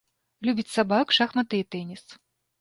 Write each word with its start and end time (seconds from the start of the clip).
Любіць 0.47 0.73
сабак, 0.75 1.13
шахматы 1.17 1.61
і 1.65 1.67
тэніс. 1.77 2.03